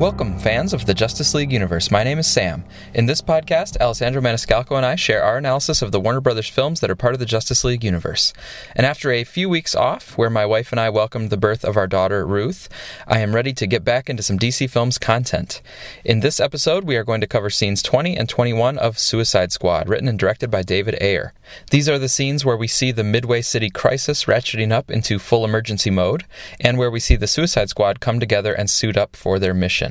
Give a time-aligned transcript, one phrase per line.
[0.00, 1.90] Welcome, fans of the Justice League universe.
[1.90, 2.64] My name is Sam.
[2.94, 6.80] In this podcast, Alessandro Maniscalco and I share our analysis of the Warner Brothers films
[6.80, 8.32] that are part of the Justice League universe.
[8.74, 11.76] And after a few weeks off, where my wife and I welcomed the birth of
[11.76, 12.66] our daughter, Ruth,
[13.06, 15.60] I am ready to get back into some DC Films content.
[16.02, 19.86] In this episode, we are going to cover scenes 20 and 21 of Suicide Squad,
[19.86, 21.34] written and directed by David Ayer.
[21.72, 25.44] These are the scenes where we see the Midway City crisis ratcheting up into full
[25.44, 26.24] emergency mode,
[26.58, 29.89] and where we see the Suicide Squad come together and suit up for their mission.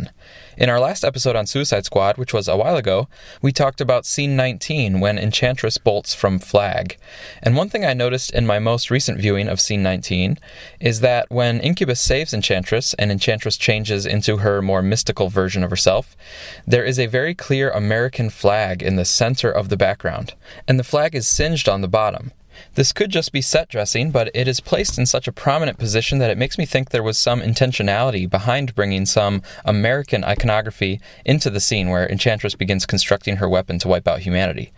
[0.57, 3.07] In our last episode on Suicide Squad, which was a while ago,
[3.41, 6.97] we talked about scene 19 when Enchantress bolts from Flag.
[7.41, 10.37] And one thing I noticed in my most recent viewing of scene 19
[10.79, 15.69] is that when Incubus saves Enchantress and Enchantress changes into her more mystical version of
[15.69, 16.17] herself,
[16.67, 20.33] there is a very clear American flag in the center of the background,
[20.67, 22.31] and the flag is singed on the bottom.
[22.75, 26.19] This could just be set dressing, but it is placed in such a prominent position
[26.19, 31.49] that it makes me think there was some intentionality behind bringing some American iconography into
[31.49, 34.71] the scene where Enchantress begins constructing her weapon to wipe out humanity.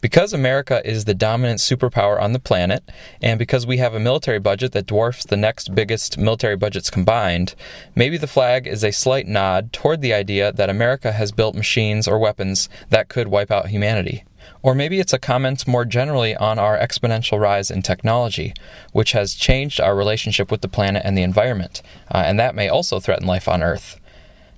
[0.00, 2.84] Because America is the dominant superpower on the planet,
[3.20, 7.56] and because we have a military budget that dwarfs the next biggest military budgets combined,
[7.96, 12.06] maybe the flag is a slight nod toward the idea that America has built machines
[12.06, 14.22] or weapons that could wipe out humanity.
[14.62, 18.54] Or maybe it's a comment more generally on our exponential rise in technology,
[18.92, 21.82] which has changed our relationship with the planet and the environment,
[22.12, 24.00] uh, and that may also threaten life on Earth.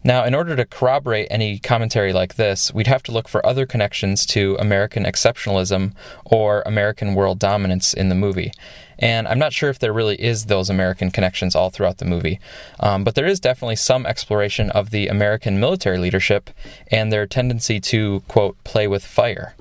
[0.03, 3.67] Now, in order to corroborate any commentary like this, we'd have to look for other
[3.67, 5.93] connections to American exceptionalism
[6.25, 8.51] or American world dominance in the movie.
[8.99, 12.41] And I'm not sure if there really is those American connections all throughout the movie,
[12.81, 16.49] um, but there is definitely some exploration of the American military leadership
[16.91, 19.55] and their tendency to, quote, play with fire.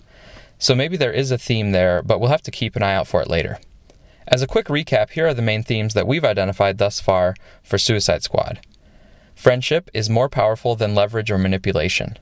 [0.59, 3.07] So maybe there is a theme there, but we'll have to keep an eye out
[3.07, 3.59] for it later.
[4.27, 7.77] As a quick recap, here are the main themes that we've identified thus far for
[7.77, 8.59] Suicide Squad.
[9.33, 12.19] Friendship is more powerful than leverage or manipulation.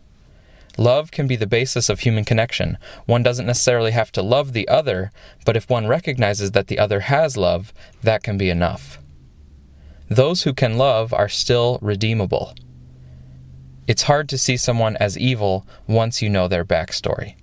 [0.78, 2.78] Love can be the basis of human connection.
[3.08, 5.12] One doesn't necessarily have to love the other,
[5.44, 9.00] but if one recognizes that the other has love, that can be enough.
[10.10, 12.54] Those who can love are still redeemable.
[13.88, 17.36] It's hard to see someone as evil once you know their backstory.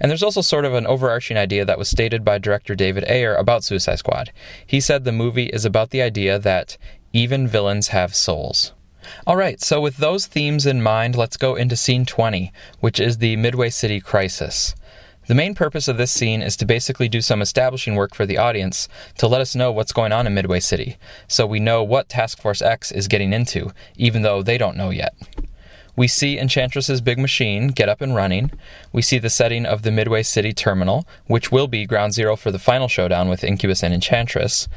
[0.00, 3.34] And there's also sort of an overarching idea that was stated by director David Ayer
[3.34, 4.32] about Suicide Squad.
[4.66, 6.76] He said the movie is about the idea that
[7.12, 8.72] even villains have souls.
[9.26, 13.36] Alright, so with those themes in mind, let's go into scene 20, which is the
[13.36, 14.74] Midway City crisis.
[15.28, 18.38] The main purpose of this scene is to basically do some establishing work for the
[18.38, 22.08] audience to let us know what's going on in Midway City, so we know what
[22.08, 25.14] Task Force X is getting into, even though they don't know yet.
[25.96, 28.52] We see Enchantress's big machine get up and running.
[28.92, 32.50] We see the setting of the Midway City terminal, which will be ground zero for
[32.50, 34.68] the final showdown with Incubus and Enchantress.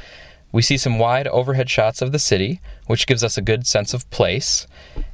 [0.52, 3.94] We see some wide overhead shots of the city, which gives us a good sense
[3.94, 4.66] of place.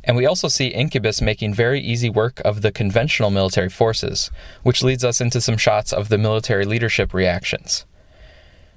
[0.04, 4.30] And we also see Incubus making very easy work of the conventional military forces,
[4.62, 7.84] which leads us into some shots of the military leadership reactions.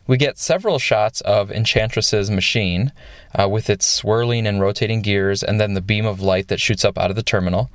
[0.10, 2.94] We get several shots of Enchantress's machine
[3.36, 6.84] uh, with its swirling and rotating gears and then the beam of light that shoots
[6.84, 7.70] up out of the terminal.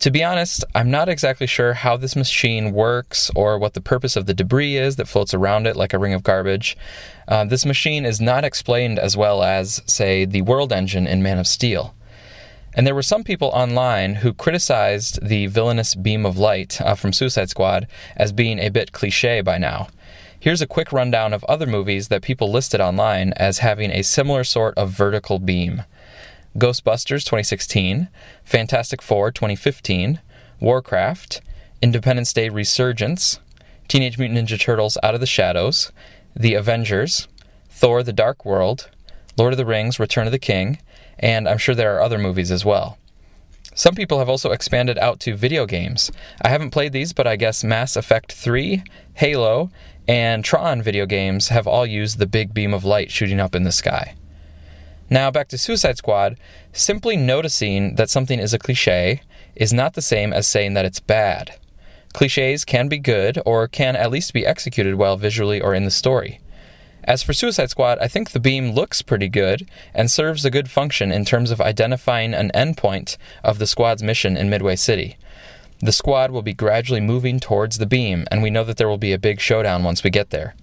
[0.00, 4.16] To be honest, I'm not exactly sure how this machine works or what the purpose
[4.16, 6.76] of the debris is that floats around it like a ring of garbage.
[7.26, 11.38] Uh, this machine is not explained as well as, say, the World Engine in Man
[11.38, 11.94] of Steel.
[12.74, 17.14] And there were some people online who criticized the villainous beam of light uh, from
[17.14, 19.88] Suicide Squad as being a bit cliche by now.
[20.42, 24.42] Here's a quick rundown of other movies that people listed online as having a similar
[24.42, 25.84] sort of vertical beam
[26.58, 28.08] Ghostbusters 2016,
[28.42, 30.20] Fantastic Four 2015,
[30.58, 31.42] Warcraft,
[31.80, 33.38] Independence Day Resurgence,
[33.86, 35.92] Teenage Mutant Ninja Turtles Out of the Shadows,
[36.34, 37.28] The Avengers,
[37.70, 38.90] Thor the Dark World,
[39.38, 40.80] Lord of the Rings Return of the King,
[41.20, 42.98] and I'm sure there are other movies as well.
[43.74, 46.12] Some people have also expanded out to video games.
[46.42, 48.82] I haven't played these, but I guess Mass Effect 3,
[49.14, 49.70] Halo,
[50.08, 53.62] and Tron video games have all used the big beam of light shooting up in
[53.62, 54.14] the sky.
[55.08, 56.38] Now, back to Suicide Squad,
[56.72, 59.22] simply noticing that something is a cliche
[59.54, 61.58] is not the same as saying that it's bad.
[62.14, 65.90] Cliches can be good, or can at least be executed well visually or in the
[65.90, 66.40] story.
[67.04, 70.70] As for Suicide Squad, I think the beam looks pretty good and serves a good
[70.70, 75.16] function in terms of identifying an endpoint of the squad's mission in Midway City.
[75.82, 78.98] The squad will be gradually moving towards the beam, and we know that there will
[78.98, 80.54] be a big showdown once we get there.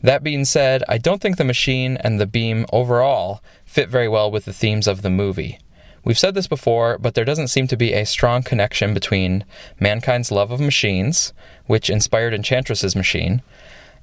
[0.00, 4.30] That being said, I don't think the machine and the beam overall fit very well
[4.30, 5.58] with the themes of the movie.
[6.04, 9.44] We've said this before, but there doesn't seem to be a strong connection between
[9.80, 11.32] mankind's love of machines,
[11.66, 13.42] which inspired Enchantress's machine,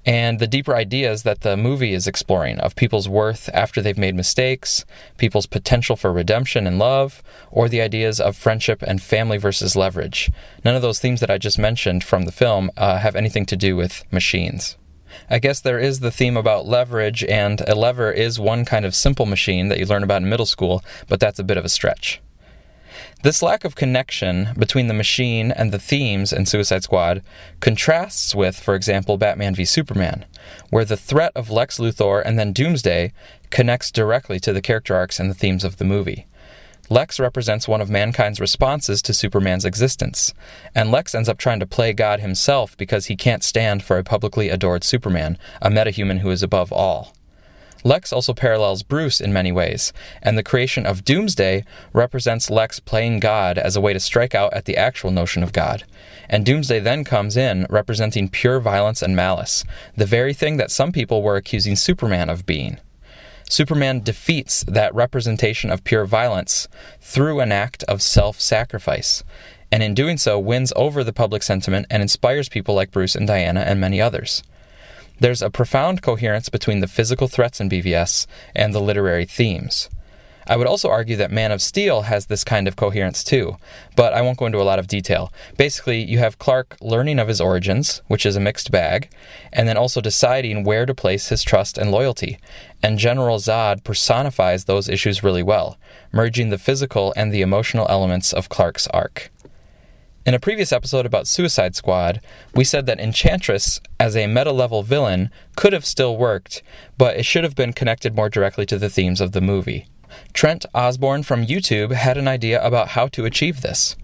[0.06, 4.16] and the deeper ideas that the movie is exploring of people's worth after they've made
[4.16, 4.84] mistakes,
[5.18, 7.22] people's potential for redemption and love,
[7.52, 10.32] or the ideas of friendship and family versus leverage.
[10.66, 13.56] None of those themes that I just mentioned from the film uh, have anything to
[13.56, 14.78] do with machines.
[15.30, 18.96] I guess there is the theme about leverage, and a lever is one kind of
[18.96, 21.70] simple machine that you learn about in middle school, but that's a bit of a
[21.70, 22.22] stretch.
[23.24, 27.22] This lack of connection between the machine and the themes in Suicide Squad
[27.60, 30.26] contrasts with, for example, Batman v Superman,
[30.72, 33.14] where the threat of Lex Luthor and then Doomsday
[33.52, 36.26] connects directly to the character arcs and the themes of the movie.
[36.90, 40.34] Lex represents one of mankind's responses to Superman's existence,
[40.74, 44.04] and Lex ends up trying to play God himself because he can't stand for a
[44.04, 47.14] publicly adored Superman, a metahuman who is above all.
[47.84, 49.92] Lex also parallels Bruce in many ways,
[50.22, 54.54] and the creation of Doomsday represents Lex playing God as a way to strike out
[54.54, 55.84] at the actual notion of God.
[56.30, 59.64] And Doomsday then comes in representing pure violence and malice,
[59.96, 62.80] the very thing that some people were accusing Superman of being.
[63.50, 66.70] Superman defeats that representation of pure violence
[67.02, 69.24] through an act of self sacrifice,
[69.72, 73.28] and in doing so wins over the public sentiment and inspires people like Bruce and
[73.28, 74.44] Diana and many others.
[75.22, 78.26] There's a profound coherence between the physical threats in BVS
[78.56, 79.88] and the literary themes.
[80.48, 83.58] I would also argue that Man of Steel has this kind of coherence too,
[83.96, 85.32] but I won't go into a lot of detail.
[85.58, 89.12] Basically, you have Clark learning of his origins, which is a mixed bag,
[89.54, 92.40] and then also deciding where to place his trust and loyalty.
[92.82, 95.78] And General Zod personifies those issues really well,
[96.12, 99.30] merging the physical and the emotional elements of Clark's arc.
[100.24, 102.22] In a previous episode about Suicide Squad,
[102.54, 106.62] we said that Enchantress, as a meta level villain, could have still worked,
[106.96, 109.88] but it should have been connected more directly to the themes of the movie.
[110.32, 113.96] Trent Osborne from YouTube had an idea about how to achieve this.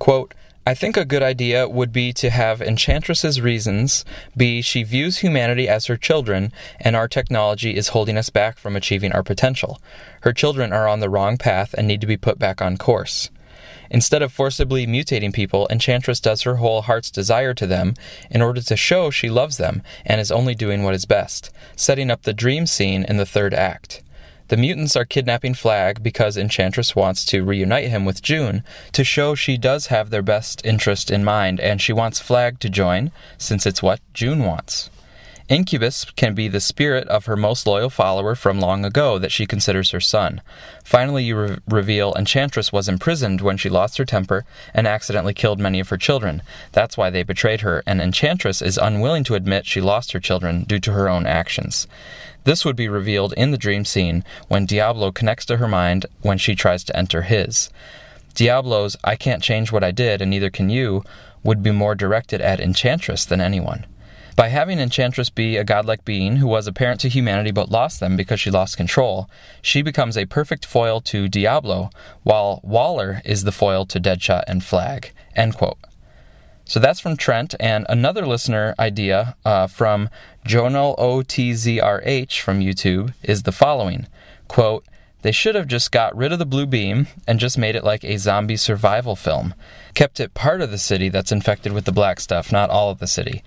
[0.00, 0.34] Quote,
[0.66, 4.04] I think a good idea would be to have Enchantress's reasons
[4.36, 8.74] be she views humanity as her children, and our technology is holding us back from
[8.74, 9.80] achieving our potential.
[10.22, 13.30] Her children are on the wrong path and need to be put back on course.
[13.90, 17.94] Instead of forcibly mutating people, Enchantress does her whole heart's desire to them
[18.30, 22.10] in order to show she loves them and is only doing what is best, setting
[22.10, 24.02] up the dream scene in the third act.
[24.50, 29.36] The mutants are kidnapping Flag because Enchantress wants to reunite him with June to show
[29.36, 33.64] she does have their best interest in mind and she wants Flag to join since
[33.64, 34.90] it's what June wants.
[35.50, 39.46] Incubus can be the spirit of her most loyal follower from long ago that she
[39.46, 40.40] considers her son.
[40.84, 45.58] Finally, you re- reveal Enchantress was imprisoned when she lost her temper and accidentally killed
[45.58, 46.40] many of her children.
[46.70, 50.62] That's why they betrayed her, and Enchantress is unwilling to admit she lost her children
[50.62, 51.88] due to her own actions.
[52.44, 56.38] This would be revealed in the dream scene when Diablo connects to her mind when
[56.38, 57.70] she tries to enter his.
[58.34, 61.02] Diablo's I can't change what I did and neither can you
[61.42, 63.86] would be more directed at Enchantress than anyone.
[64.40, 68.00] By having Enchantress be a godlike being who was a parent to humanity but lost
[68.00, 69.28] them because she lost control,
[69.60, 71.90] she becomes a perfect foil to Diablo,
[72.22, 75.12] while Waller is the foil to Deadshot and Flag.
[75.36, 75.76] End quote.
[76.64, 80.08] So that's from Trent, and another listener idea uh, from
[80.46, 84.06] Jonal OTZRH from YouTube is the following
[84.48, 84.86] quote,
[85.20, 88.04] they should have just got rid of the blue beam and just made it like
[88.04, 89.52] a zombie survival film.
[89.92, 93.00] Kept it part of the city that's infected with the black stuff, not all of
[93.00, 93.42] the city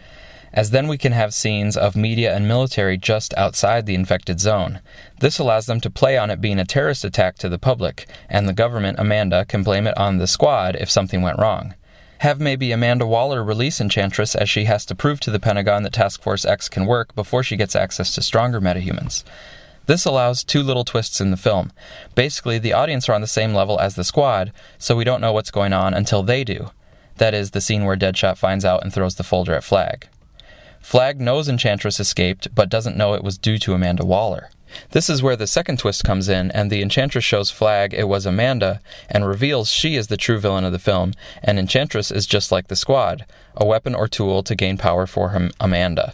[0.53, 4.79] as then we can have scenes of media and military just outside the infected zone.
[5.19, 8.47] This allows them to play on it being a terrorist attack to the public, and
[8.47, 11.73] the government, Amanda, can blame it on the squad if something went wrong.
[12.19, 15.91] Have maybe Amanda Waller release Enchantress as she has to prove to the Pentagon that
[15.91, 19.25] Task Force X can work before she gets access to stronger metahumans.
[19.87, 21.73] This allows two little twists in the film.
[22.15, 25.33] Basically, the audience are on the same level as the squad, so we don't know
[25.33, 26.71] what's going on until they do.
[27.17, 30.07] That is, the scene where Deadshot finds out and throws the folder at Flag.
[30.83, 34.49] Flag knows Enchantress escaped, but doesn't know it was due to Amanda Waller.
[34.91, 38.25] This is where the second twist comes in, and the Enchantress shows Flag it was
[38.25, 42.51] Amanda and reveals she is the true villain of the film, and Enchantress is just
[42.51, 43.25] like the squad,
[43.55, 46.13] a weapon or tool to gain power for him, Amanda.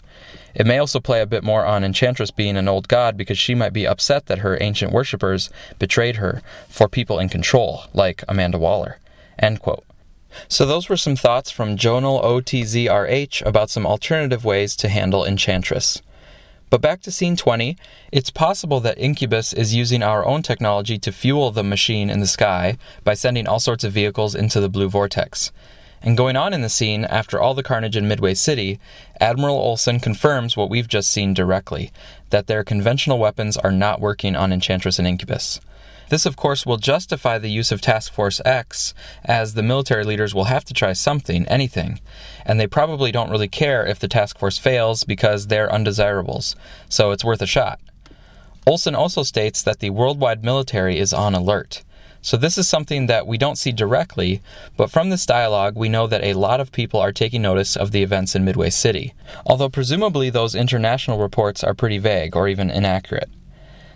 [0.53, 3.55] It may also play a bit more on Enchantress being an old god because she
[3.55, 5.49] might be upset that her ancient worshippers
[5.79, 8.99] betrayed her for people in control, like Amanda Waller.
[9.39, 9.83] End quote.
[10.47, 16.01] So, those were some thoughts from Jonal OTZRH about some alternative ways to handle Enchantress.
[16.69, 17.77] But back to scene 20,
[18.11, 22.27] it's possible that Incubus is using our own technology to fuel the machine in the
[22.27, 25.51] sky by sending all sorts of vehicles into the blue vortex.
[26.01, 28.79] And going on in the scene, after all the carnage in Midway City,
[29.19, 31.91] Admiral Olson confirms what we've just seen directly
[32.29, 35.59] that their conventional weapons are not working on Enchantress and Incubus.
[36.09, 40.33] This, of course, will justify the use of Task Force X, as the military leaders
[40.33, 41.99] will have to try something, anything,
[42.45, 46.55] and they probably don't really care if the task force fails because they're undesirables,
[46.89, 47.79] so it's worth a shot.
[48.65, 51.83] Olson also states that the worldwide military is on alert.
[52.21, 54.41] So, this is something that we don't see directly,
[54.75, 57.91] but from this dialogue, we know that a lot of people are taking notice of
[57.91, 59.13] the events in Midway City,
[59.45, 63.29] although presumably those international reports are pretty vague or even inaccurate.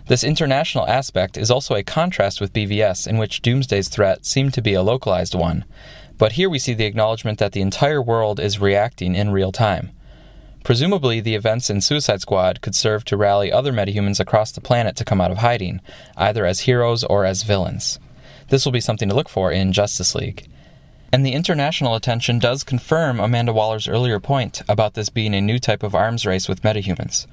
[0.06, 4.60] This international aspect is also a contrast with BVS, in which Doomsday's threat seemed to
[4.60, 5.64] be a localized one,
[6.18, 9.90] but here we see the acknowledgement that the entire world is reacting in real time.
[10.62, 14.94] Presumably, the events in Suicide Squad could serve to rally other metahumans across the planet
[14.96, 15.80] to come out of hiding,
[16.16, 17.98] either as heroes or as villains.
[18.48, 20.46] This will be something to look for in Justice League.
[21.12, 25.58] And the international attention does confirm Amanda Waller's earlier point about this being a new
[25.58, 27.26] type of arms race with metahumans.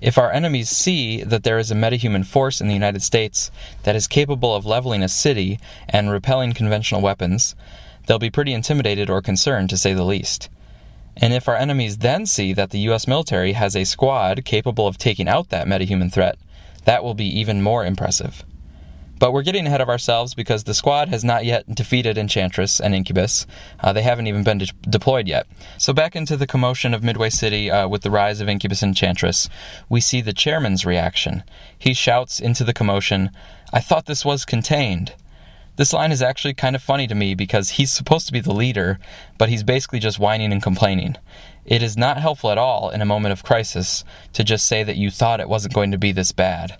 [0.00, 3.50] If our enemies see that there is a metahuman force in the United States
[3.84, 7.54] that is capable of leveling a city and repelling conventional weapons,
[8.06, 10.48] they'll be pretty intimidated or concerned, to say the least.
[11.16, 14.98] And if our enemies then see that the US military has a squad capable of
[14.98, 16.36] taking out that metahuman threat,
[16.84, 18.44] that will be even more impressive.
[19.18, 22.94] But we're getting ahead of ourselves because the squad has not yet defeated Enchantress and
[22.94, 23.46] Incubus.
[23.80, 25.46] Uh, they haven't even been de- deployed yet.
[25.78, 28.90] So, back into the commotion of Midway City uh, with the rise of Incubus and
[28.90, 29.48] Enchantress,
[29.88, 31.44] we see the chairman's reaction.
[31.78, 33.30] He shouts into the commotion,
[33.72, 35.14] I thought this was contained.
[35.76, 38.54] This line is actually kind of funny to me because he's supposed to be the
[38.54, 38.98] leader,
[39.36, 41.16] but he's basically just whining and complaining.
[41.66, 44.96] It is not helpful at all in a moment of crisis to just say that
[44.96, 46.78] you thought it wasn't going to be this bad.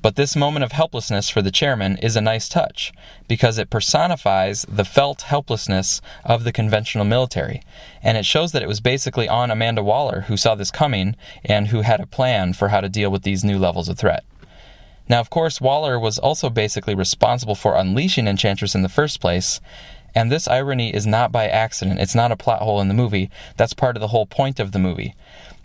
[0.00, 2.92] But this moment of helplessness for the chairman is a nice touch
[3.26, 7.62] because it personifies the felt helplessness of the conventional military.
[8.02, 11.68] And it shows that it was basically on Amanda Waller who saw this coming and
[11.68, 14.24] who had a plan for how to deal with these new levels of threat.
[15.08, 19.58] Now, of course, Waller was also basically responsible for unleashing Enchantress in the first place,
[20.14, 22.00] and this irony is not by accident.
[22.00, 23.30] It's not a plot hole in the movie.
[23.56, 25.14] That's part of the whole point of the movie.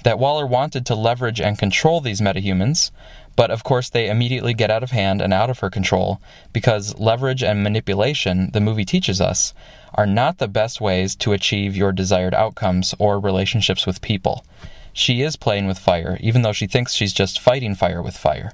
[0.04, 2.92] That Waller wanted to leverage and control these metahumans,
[3.36, 6.22] but of course, they immediately get out of hand and out of her control
[6.52, 9.54] because leverage and manipulation, the movie teaches us,
[9.96, 14.46] are not the best ways to achieve your desired outcomes or relationships with people.
[14.94, 18.54] She is playing with fire, even though she thinks she's just fighting fire with fire.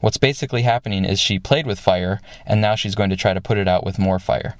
[0.00, 3.40] What's basically happening is she played with fire, and now she's going to try to
[3.40, 4.56] put it out with more fire.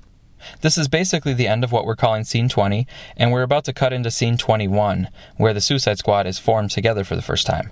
[0.61, 3.73] This is basically the end of what we're calling Scene 20, and we're about to
[3.73, 7.71] cut into Scene 21, where the Suicide Squad is formed together for the first time.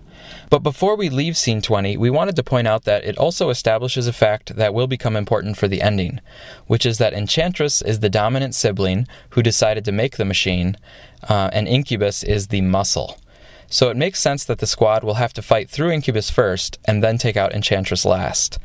[0.50, 4.06] But before we leave Scene 20, we wanted to point out that it also establishes
[4.06, 6.20] a fact that will become important for the ending,
[6.66, 10.76] which is that Enchantress is the dominant sibling who decided to make the machine,
[11.28, 13.18] uh, and Incubus is the muscle.
[13.68, 17.04] So it makes sense that the squad will have to fight through Incubus first and
[17.04, 18.58] then take out Enchantress last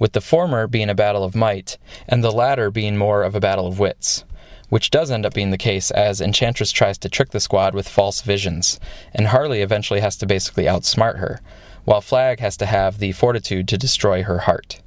[0.00, 1.78] with the former being a battle of might,
[2.08, 4.24] and the latter being more of a battle of wits.
[4.68, 7.88] Which does end up being the case as Enchantress tries to trick the squad with
[7.88, 8.80] false visions,
[9.14, 11.40] and Harley eventually has to basically outsmart her,
[11.84, 14.80] while Flag has to have the fortitude to destroy her heart.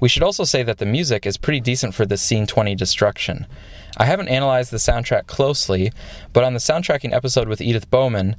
[0.00, 3.46] We should also say that the music is pretty decent for this Scene 20 destruction.
[3.96, 5.90] I haven't analyzed the soundtrack closely,
[6.32, 8.36] but on the soundtracking episode with Edith Bowman,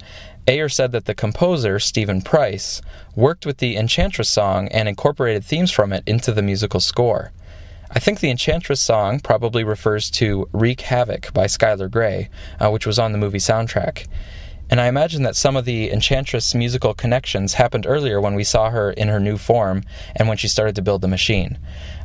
[0.50, 2.82] Ayer said that the composer, Steven Price,
[3.14, 7.30] worked with the Enchantress song and incorporated themes from it into the musical score.
[7.88, 12.84] I think the Enchantress song probably refers to Wreak Havoc by Skylar Grey, uh, which
[12.84, 14.08] was on the movie soundtrack.
[14.70, 18.70] And I imagine that some of the Enchantress musical connections happened earlier when we saw
[18.70, 19.82] her in her new form
[20.14, 21.58] and when she started to build the machine.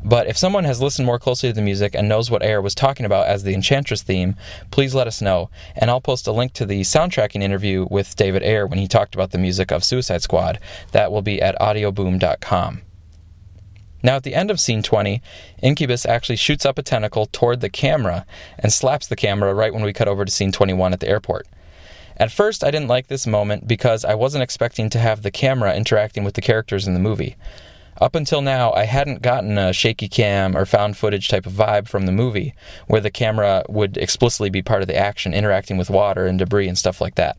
[0.03, 2.73] But if someone has listened more closely to the music and knows what Ayer was
[2.73, 4.35] talking about as the Enchantress theme,
[4.71, 5.51] please let us know.
[5.75, 9.13] And I'll post a link to the soundtracking interview with David Ayer when he talked
[9.13, 10.59] about the music of Suicide Squad.
[10.91, 12.81] That will be at audioboom.com.
[14.01, 15.21] Now, at the end of scene 20,
[15.61, 18.25] Incubus actually shoots up a tentacle toward the camera
[18.57, 21.47] and slaps the camera right when we cut over to scene 21 at the airport.
[22.17, 25.75] At first, I didn't like this moment because I wasn't expecting to have the camera
[25.75, 27.35] interacting with the characters in the movie.
[27.99, 31.87] Up until now, I hadn't gotten a shaky cam or found footage type of vibe
[31.87, 32.53] from the movie,
[32.87, 36.67] where the camera would explicitly be part of the action, interacting with water and debris
[36.67, 37.37] and stuff like that.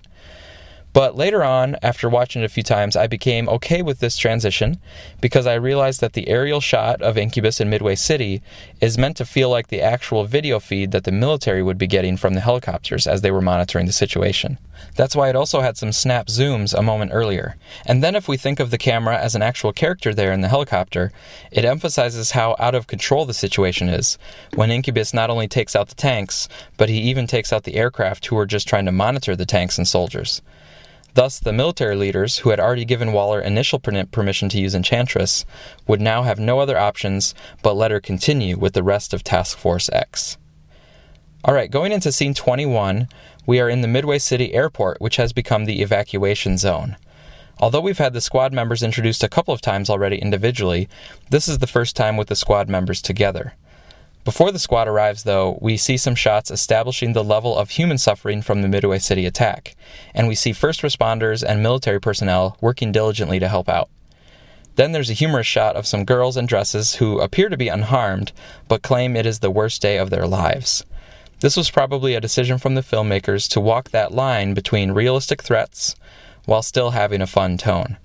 [0.96, 4.80] But later on, after watching it a few times, I became okay with this transition
[5.20, 8.40] because I realized that the aerial shot of Incubus in Midway City
[8.80, 12.16] is meant to feel like the actual video feed that the military would be getting
[12.16, 14.56] from the helicopters as they were monitoring the situation.
[14.94, 17.56] That's why it also had some snap zooms a moment earlier.
[17.84, 20.48] And then, if we think of the camera as an actual character there in the
[20.48, 21.12] helicopter,
[21.52, 24.16] it emphasizes how out of control the situation is
[24.54, 26.48] when Incubus not only takes out the tanks,
[26.78, 29.76] but he even takes out the aircraft who are just trying to monitor the tanks
[29.76, 30.40] and soldiers.
[31.16, 35.46] Thus, the military leaders, who had already given Waller initial permission to use Enchantress,
[35.86, 39.56] would now have no other options but let her continue with the rest of Task
[39.56, 40.36] Force X.
[41.42, 43.08] Alright, going into scene 21,
[43.46, 46.98] we are in the Midway City airport, which has become the evacuation zone.
[47.58, 50.86] Although we've had the squad members introduced a couple of times already individually,
[51.30, 53.54] this is the first time with the squad members together.
[54.26, 58.42] Before the squad arrives, though, we see some shots establishing the level of human suffering
[58.42, 59.76] from the Midway City attack,
[60.16, 63.88] and we see first responders and military personnel working diligently to help out.
[64.74, 68.32] Then there's a humorous shot of some girls in dresses who appear to be unharmed,
[68.66, 70.84] but claim it is the worst day of their lives.
[71.38, 75.94] This was probably a decision from the filmmakers to walk that line between realistic threats
[76.46, 77.96] while still having a fun tone.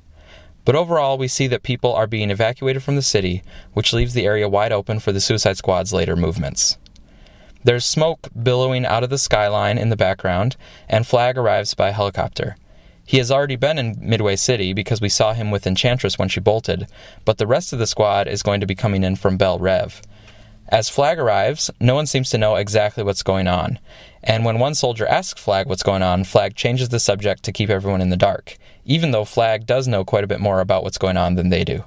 [0.64, 4.26] But overall, we see that people are being evacuated from the city, which leaves the
[4.26, 6.78] area wide open for the Suicide Squad's later movements.
[7.64, 10.56] There's smoke billowing out of the skyline in the background,
[10.90, 12.56] and Flag arrives by helicopter.
[13.06, 16.40] He has already been in Midway City because we saw him with Enchantress when she
[16.40, 16.88] bolted,
[17.26, 20.02] but the rest of the squad is going to be coming in from Belle Reve.
[20.70, 23.80] As Flag arrives, no one seems to know exactly what's going on,
[24.24, 27.70] and when one soldier asks Flag what's going on, Flag changes the subject to keep
[27.70, 30.98] everyone in the dark, even though Flag does know quite a bit more about what's
[30.98, 31.84] going on than they do.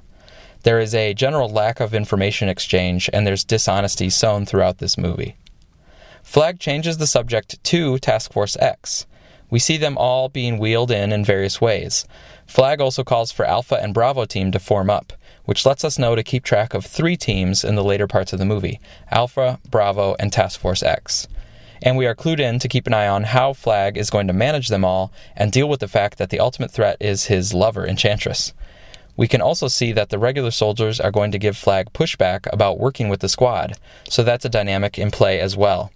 [0.62, 5.36] There is a general lack of information exchange, and there's dishonesty sown throughout this movie.
[6.22, 9.06] Flag changes the subject to Task Force X.
[9.50, 12.06] We see them all being wheeled in in various ways.
[12.46, 15.12] Flag also calls for Alpha and Bravo team to form up,
[15.44, 18.38] which lets us know to keep track of three teams in the later parts of
[18.38, 21.28] the movie Alpha, Bravo, and Task Force X
[21.82, 24.32] and we are clued in to keep an eye on how Flag is going to
[24.32, 27.86] manage them all and deal with the fact that the ultimate threat is his lover,
[27.86, 28.52] Enchantress.
[29.16, 32.80] We can also see that the regular soldiers are going to give Flag pushback about
[32.80, 33.74] working with the squad,
[34.08, 35.92] so that's a dynamic in play as well.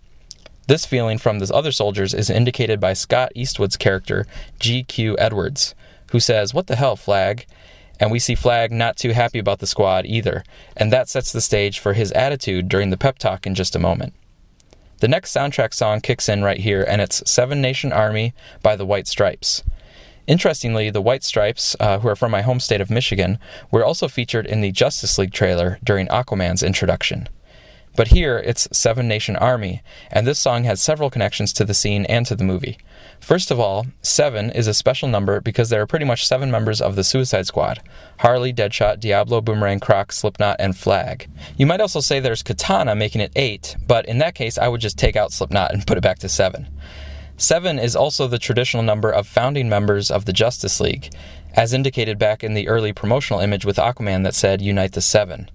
[0.68, 4.26] This feeling from the other soldiers is indicated by Scott Eastwood's character,
[4.60, 5.16] G.Q.
[5.18, 5.74] Edwards,
[6.10, 7.46] who says, What the hell, Flag?
[7.98, 10.44] And we see Flag not too happy about the squad either,
[10.76, 13.80] and that sets the stage for his attitude during the pep talk in just a
[13.80, 14.12] moment.
[15.00, 18.84] The next soundtrack song kicks in right here, and it's Seven Nation Army by the
[18.84, 19.62] White Stripes.
[20.26, 23.38] Interestingly, the White Stripes, uh, who are from my home state of Michigan,
[23.70, 27.28] were also featured in the Justice League trailer during Aquaman's introduction.
[27.94, 32.04] But here, it's Seven Nation Army, and this song has several connections to the scene
[32.06, 32.76] and to the movie.
[33.20, 36.80] First of all, seven is a special number because there are pretty much seven members
[36.80, 37.82] of the Suicide Squad
[38.20, 41.28] Harley, Deadshot, Diablo, Boomerang, Croc, Slipknot, and Flag.
[41.56, 44.80] You might also say there's Katana, making it eight, but in that case, I would
[44.80, 46.68] just take out Slipknot and put it back to seven.
[47.36, 51.12] Seven is also the traditional number of founding members of the Justice League,
[51.54, 55.48] as indicated back in the early promotional image with Aquaman that said Unite the Seven.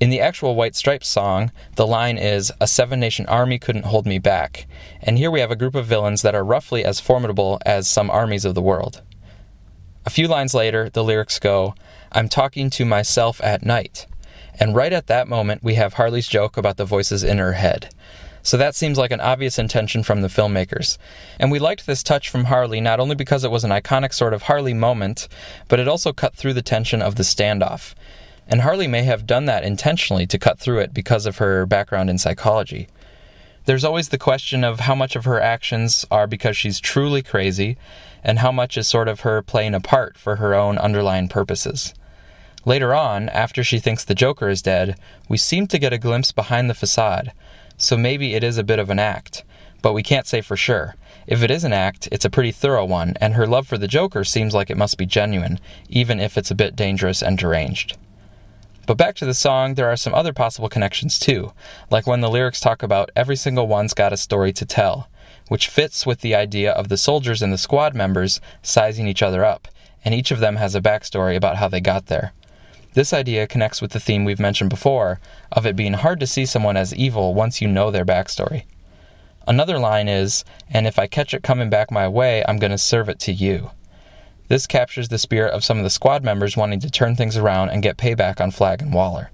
[0.00, 4.06] In the actual White Stripes song, the line is, A seven nation army couldn't hold
[4.06, 4.66] me back.
[5.02, 8.10] And here we have a group of villains that are roughly as formidable as some
[8.10, 9.02] armies of the world.
[10.06, 11.74] A few lines later, the lyrics go,
[12.12, 14.06] I'm talking to myself at night.
[14.58, 17.94] And right at that moment, we have Harley's joke about the voices in her head.
[18.42, 20.96] So that seems like an obvious intention from the filmmakers.
[21.38, 24.32] And we liked this touch from Harley not only because it was an iconic sort
[24.32, 25.28] of Harley moment,
[25.68, 27.94] but it also cut through the tension of the standoff.
[28.50, 32.10] And Harley may have done that intentionally to cut through it because of her background
[32.10, 32.88] in psychology.
[33.64, 37.76] There's always the question of how much of her actions are because she's truly crazy,
[38.24, 41.94] and how much is sort of her playing a part for her own underlying purposes.
[42.64, 46.32] Later on, after she thinks the Joker is dead, we seem to get a glimpse
[46.32, 47.32] behind the facade,
[47.76, 49.44] so maybe it is a bit of an act,
[49.80, 50.96] but we can't say for sure.
[51.26, 53.86] If it is an act, it's a pretty thorough one, and her love for the
[53.86, 57.96] Joker seems like it must be genuine, even if it's a bit dangerous and deranged.
[58.86, 61.52] But back to the song, there are some other possible connections too,
[61.90, 65.08] like when the lyrics talk about every single one's got a story to tell,
[65.48, 69.44] which fits with the idea of the soldiers and the squad members sizing each other
[69.44, 69.68] up,
[70.04, 72.32] and each of them has a backstory about how they got there.
[72.94, 75.20] This idea connects with the theme we've mentioned before
[75.52, 78.64] of it being hard to see someone as evil once you know their backstory.
[79.46, 82.78] Another line is, and if I catch it coming back my way, I'm going to
[82.78, 83.70] serve it to you.
[84.50, 87.70] This captures the spirit of some of the squad members wanting to turn things around
[87.70, 89.30] and get payback on Flag and Waller.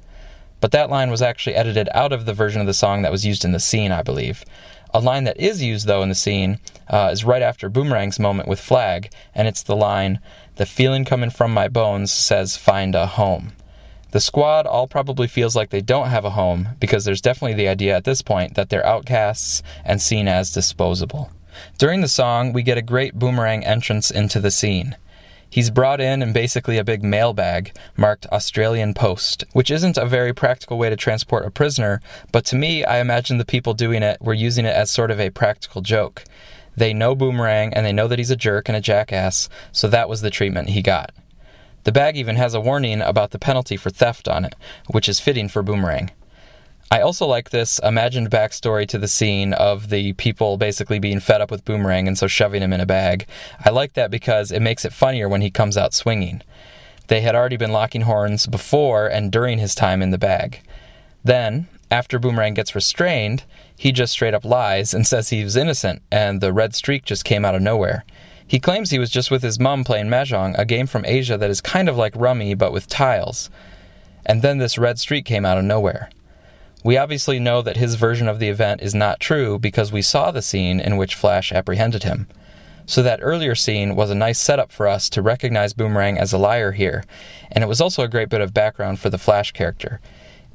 [0.61, 3.25] But that line was actually edited out of the version of the song that was
[3.25, 4.45] used in the scene, I believe.
[4.93, 8.47] A line that is used, though, in the scene uh, is right after Boomerang's moment
[8.47, 10.21] with Flag, and it's the line,
[10.57, 13.53] The feeling coming from my bones says, find a home.
[14.11, 17.69] The squad all probably feels like they don't have a home because there's definitely the
[17.69, 21.31] idea at this point that they're outcasts and seen as disposable.
[21.79, 24.95] During the song, we get a great boomerang entrance into the scene.
[25.49, 30.35] He's brought in in basically a big mailbag marked Australian Post, which isn't a very
[30.35, 32.01] practical way to transport a prisoner,
[32.33, 35.21] but to me, I imagine the people doing it were using it as sort of
[35.21, 36.25] a practical joke.
[36.77, 40.09] They know Boomerang and they know that he's a jerk and a jackass, so that
[40.09, 41.13] was the treatment he got.
[41.85, 44.57] The bag even has a warning about the penalty for theft on it,
[44.89, 46.11] which is fitting for Boomerang.
[46.89, 51.41] I also like this imagined backstory to the scene of the people basically being fed
[51.41, 53.27] up with Boomerang and so shoving him in a bag.
[53.65, 56.43] I like that because it makes it funnier when he comes out swinging.
[57.09, 60.61] They had already been locking horns before and during his time in the bag.
[61.25, 63.43] Then, after Boomerang gets restrained,
[63.77, 67.25] he just straight up lies and says he was innocent and the red streak just
[67.25, 68.05] came out of nowhere.
[68.47, 71.51] He claims he was just with his mom playing Mahjong, a game from Asia that
[71.51, 73.51] is kind of like rummy but with tiles.
[74.25, 76.11] And then this red streak came out of nowhere.
[76.85, 80.31] We obviously know that his version of the event is not true because we saw
[80.31, 82.29] the scene in which Flash apprehended him.
[82.87, 86.39] So that earlier scene was a nice setup for us to recognize Boomerang as a
[86.39, 87.05] liar here,
[87.51, 90.01] and it was also a great bit of background for the Flash character.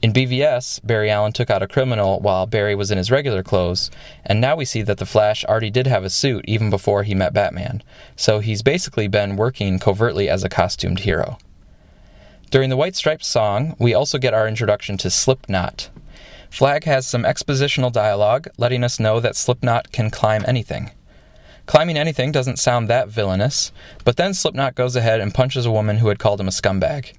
[0.02, 3.92] In BVS, Barry Allen took out a criminal while Barry was in his regular clothes,
[4.26, 7.14] and now we see that the Flash already did have a suit even before he
[7.14, 7.84] met Batman,
[8.16, 11.38] so he's basically been working covertly as a costumed hero.
[12.50, 15.90] During the White Stripes song, we also get our introduction to Slipknot.
[16.52, 20.92] Flag has some expositional dialogue letting us know that Slipknot can climb anything.
[21.66, 23.72] Climbing anything doesn't sound that villainous,
[24.04, 27.14] but then Slipknot goes ahead and punches a woman who had called him a scumbag.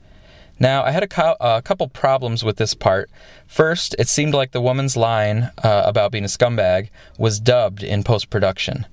[0.60, 3.10] Now, I had a, co- a, couple problems with this part.
[3.46, 8.04] First, it seemed like the woman's line uh, about being a scumbag was dubbed in
[8.04, 8.86] post production.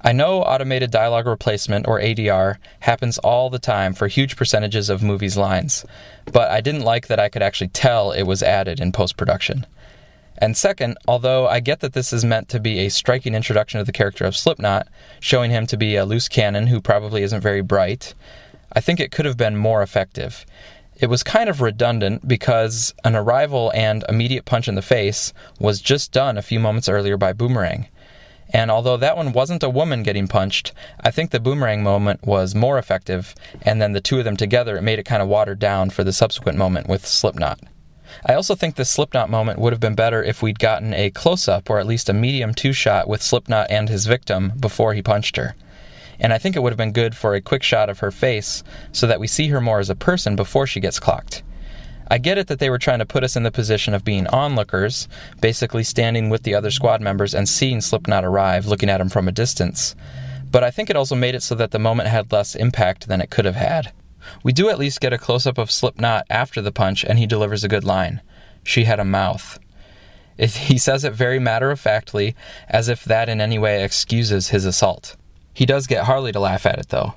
[0.00, 5.02] I know automated dialogue replacement, or ADR, happens all the time for huge percentages of
[5.02, 5.84] movies' lines,
[6.32, 9.66] but I didn't like that I could actually tell it was added in post production.
[10.40, 13.86] And second, although I get that this is meant to be a striking introduction of
[13.86, 14.86] the character of Slipknot,
[15.18, 18.14] showing him to be a loose cannon who probably isn't very bright,
[18.72, 20.46] I think it could have been more effective.
[21.00, 25.80] It was kind of redundant because an arrival and immediate punch in the face was
[25.80, 27.88] just done a few moments earlier by Boomerang.
[28.50, 32.54] And although that one wasn't a woman getting punched, I think the boomerang moment was
[32.54, 35.58] more effective, and then the two of them together, it made it kind of watered
[35.58, 37.60] down for the subsequent moment with Slipknot.
[38.24, 41.46] I also think the Slipknot moment would have been better if we'd gotten a close
[41.46, 45.02] up or at least a medium two shot with Slipknot and his victim before he
[45.02, 45.54] punched her
[46.20, 48.62] and I think it would have been good for a quick shot of her face
[48.92, 51.42] so that we see her more as a person before she gets clocked.
[52.10, 54.26] I get it that they were trying to put us in the position of being
[54.28, 55.08] onlookers,
[55.40, 59.28] basically standing with the other squad members and seeing Slipknot arrive, looking at him from
[59.28, 59.94] a distance.
[60.50, 63.20] But I think it also made it so that the moment had less impact than
[63.20, 63.92] it could have had.
[64.42, 67.26] We do at least get a close up of Slipknot after the punch, and he
[67.26, 68.22] delivers a good line.
[68.64, 69.58] She had a mouth.
[70.38, 72.34] he says it very matter of factly,
[72.68, 75.16] as if that in any way excuses his assault.
[75.52, 77.14] He does get Harley to laugh at it though.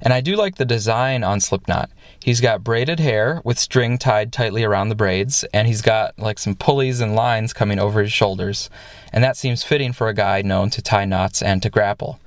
[0.00, 1.90] And I do like the design on Slipknot.
[2.22, 6.38] He's got braided hair with string tied tightly around the braids, and he's got like
[6.38, 8.70] some pulleys and lines coming over his shoulders.
[9.12, 12.20] And that seems fitting for a guy known to tie knots and to grapple.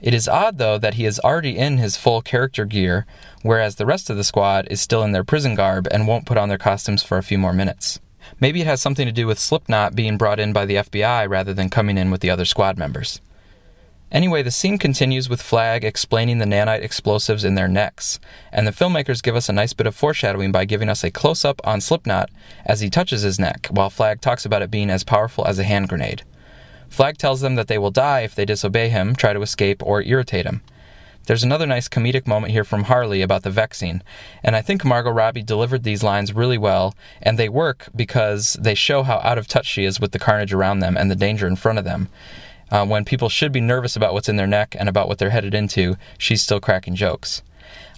[0.00, 3.06] It is odd, though, that he is already in his full character gear,
[3.42, 6.36] whereas the rest of the squad is still in their prison garb and won't put
[6.38, 8.00] on their costumes for a few more minutes.
[8.40, 11.54] Maybe it has something to do with Slipknot being brought in by the FBI rather
[11.54, 13.20] than coming in with the other squad members.
[14.12, 18.20] Anyway, the scene continues with Flag explaining the nanite explosives in their necks,
[18.52, 21.46] and the filmmakers give us a nice bit of foreshadowing by giving us a close
[21.46, 22.28] up on Slipknot
[22.66, 25.64] as he touches his neck, while Flag talks about it being as powerful as a
[25.64, 26.24] hand grenade.
[26.90, 30.02] Flag tells them that they will die if they disobey him, try to escape, or
[30.02, 30.60] irritate him.
[31.24, 34.02] There's another nice comedic moment here from Harley about the vexing,
[34.42, 38.74] and I think Margot Robbie delivered these lines really well, and they work because they
[38.74, 41.46] show how out of touch she is with the carnage around them and the danger
[41.46, 42.08] in front of them.
[42.72, 45.28] Uh, when people should be nervous about what's in their neck and about what they're
[45.28, 47.42] headed into, she's still cracking jokes.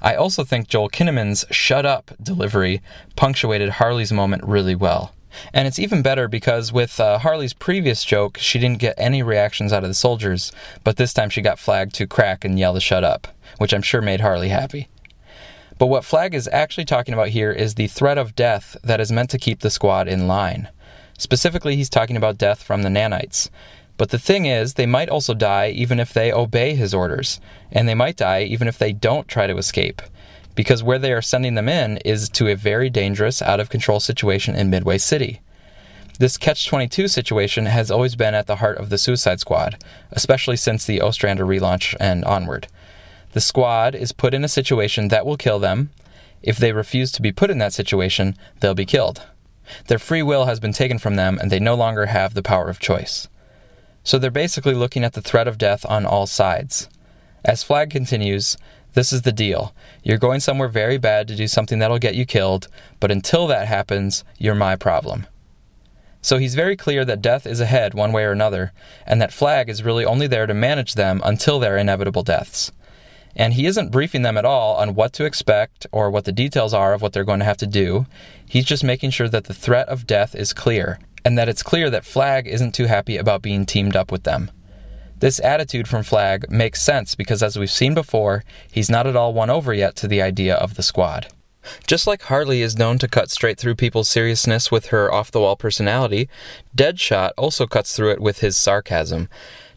[0.03, 2.83] I also think Joel Kinnaman's shut up delivery
[3.15, 5.15] punctuated Harley's moment really well.
[5.53, 9.73] And it's even better because with uh, Harley's previous joke, she didn't get any reactions
[9.73, 10.51] out of the soldiers,
[10.83, 13.83] but this time she got flagged to crack and yell to shut up, which I'm
[13.83, 14.89] sure made Harley happy.
[15.79, 19.13] But what Flag is actually talking about here is the threat of death that is
[19.13, 20.69] meant to keep the squad in line.
[21.17, 23.51] Specifically, he's talking about death from the nanites.
[23.97, 27.89] But the thing is, they might also die even if they obey his orders, and
[27.89, 30.03] they might die even if they don't try to escape,
[30.55, 34.01] because where they are sending them in is to a very dangerous, out of control
[34.01, 35.41] situation in Midway City.
[36.19, 40.57] This Catch 22 situation has always been at the heart of the Suicide Squad, especially
[40.57, 42.69] since the Ostrander relaunch and onward.
[43.33, 45.91] The squad is put in a situation that will kill them.
[46.41, 49.23] If they refuse to be put in that situation, they'll be killed.
[49.89, 52.69] Their free will has been taken from them, and they no longer have the power
[52.69, 53.27] of choice.
[54.05, 56.89] So they're basically looking at the threat of death on all sides.
[57.45, 58.57] As Flag continues,
[58.93, 59.75] this is the deal.
[60.03, 62.69] You're going somewhere very bad to do something that'll get you killed,
[63.01, 65.27] but until that happens, you're my problem.
[66.23, 68.73] So he's very clear that death is ahead one way or another,
[69.07, 72.73] and that Flag is really only there to manage them until their inevitable deaths.
[73.37, 76.73] And he isn't briefing them at all on what to expect or what the details
[76.73, 78.07] are of what they're going to have to do.
[78.49, 81.91] He's just making sure that the threat of death is clear, and that it's clear
[81.91, 84.51] that Flag isn't too happy about being teamed up with them.
[85.19, 89.33] This attitude from Flag makes sense because, as we've seen before, he's not at all
[89.33, 91.29] won over yet to the idea of the squad.
[91.87, 95.41] Just like Harley is known to cut straight through people's seriousness with her off the
[95.41, 96.29] wall personality,
[96.77, 99.29] Deadshot also cuts through it with his sarcasm.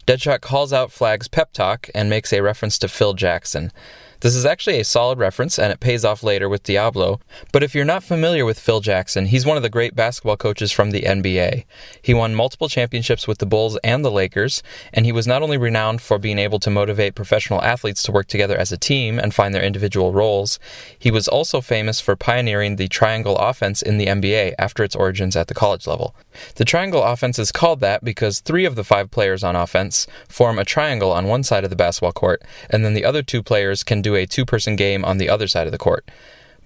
[0.06, 3.72] Deadshot calls out Flag's pep talk and makes a reference to Phil Jackson.
[4.20, 7.20] This is actually a solid reference, and it pays off later with Diablo.
[7.52, 10.72] But if you're not familiar with Phil Jackson, he's one of the great basketball coaches
[10.72, 11.64] from the NBA.
[12.02, 14.60] He won multiple championships with the Bulls and the Lakers,
[14.92, 18.26] and he was not only renowned for being able to motivate professional athletes to work
[18.26, 20.58] together as a team and find their individual roles,
[20.98, 25.36] he was also famous for pioneering the triangle offense in the NBA after its origins
[25.36, 26.16] at the college level.
[26.56, 30.58] The triangle offense is called that because three of the five players on offense form
[30.58, 33.84] a triangle on one side of the basketball court, and then the other two players
[33.84, 36.10] can do a two person game on the other side of the court.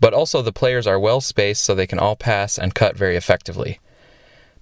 [0.01, 3.17] But also, the players are well spaced so they can all pass and cut very
[3.17, 3.79] effectively.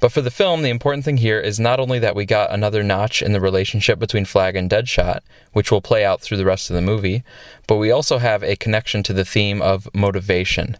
[0.00, 2.82] But for the film, the important thing here is not only that we got another
[2.82, 5.20] notch in the relationship between Flag and Deadshot,
[5.52, 7.22] which will play out through the rest of the movie,
[7.66, 10.78] but we also have a connection to the theme of motivation.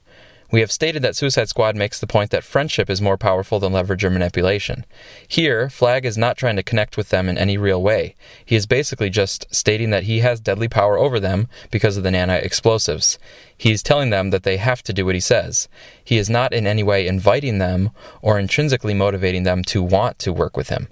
[0.52, 3.72] We have stated that Suicide Squad makes the point that friendship is more powerful than
[3.72, 4.84] leverage or manipulation.
[5.28, 8.16] Here, Flag is not trying to connect with them in any real way.
[8.44, 12.10] He is basically just stating that he has deadly power over them because of the
[12.10, 13.16] nano explosives.
[13.56, 15.68] He is telling them that they have to do what he says.
[16.02, 20.32] He is not in any way inviting them or intrinsically motivating them to want to
[20.32, 20.88] work with him.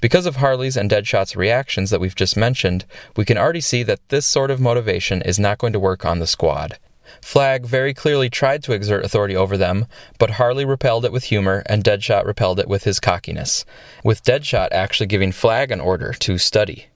[0.00, 4.08] Because of Harley's and Deadshot's reactions that we've just mentioned, we can already see that
[4.08, 6.78] this sort of motivation is not going to work on the squad.
[7.20, 9.86] Flag very clearly tried to exert authority over them,
[10.18, 13.64] but Harley repelled it with humor and Deadshot repelled it with his cockiness,
[14.02, 16.86] with Deadshot actually giving Flag an order to study.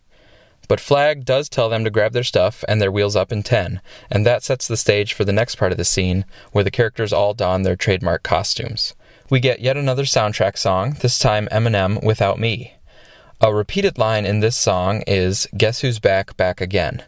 [0.69, 3.81] But Flag does tell them to grab their stuff and their wheels up in 10,
[4.11, 7.13] and that sets the stage for the next part of the scene, where the characters
[7.13, 8.95] all don their trademark costumes.
[9.31, 12.75] We get yet another soundtrack song, this time Eminem Without Me.
[13.41, 17.05] A repeated line in this song is Guess Who's Back, Back Again.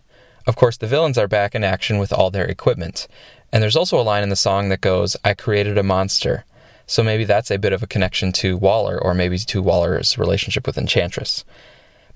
[0.49, 3.07] Of course, the villains are back in action with all their equipment.
[3.53, 6.47] And there's also a line in the song that goes, I created a monster.
[6.87, 10.67] So maybe that's a bit of a connection to Waller, or maybe to Waller's relationship
[10.67, 11.45] with Enchantress.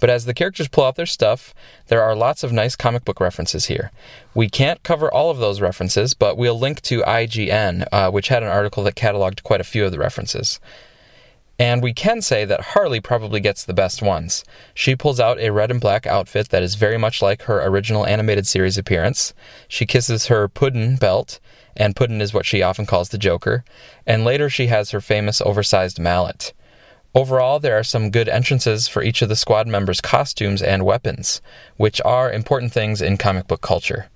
[0.01, 1.55] But as the characters pull out their stuff,
[1.89, 3.93] there are lots of nice comic book references here.
[4.35, 8.43] We can't cover all of those references, but we'll link to IGN, uh, which had
[8.43, 10.59] an article that cataloged quite a few of the references.
[11.63, 14.45] And we can say that Harley probably gets the best ones.
[14.75, 18.05] She pulls out a red and black outfit that is very much like her original
[18.05, 19.33] animated series appearance.
[19.69, 21.39] She kisses her Puddin belt,
[21.77, 23.63] and Puddin is what she often calls the Joker,
[24.05, 26.53] and later she has her famous oversized mallet.
[27.15, 31.41] Overall, there are some good entrances for each of the squad members' costumes and weapons,
[31.77, 34.11] which are important things in comic book culture.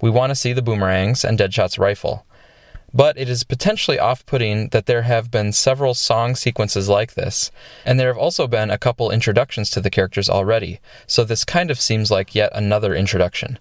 [0.00, 2.24] We want to see the boomerangs and Deadshot's rifle.
[2.96, 7.50] But it is potentially off putting that there have been several song sequences like this,
[7.84, 11.72] and there have also been a couple introductions to the characters already, so this kind
[11.72, 13.58] of seems like yet another introduction.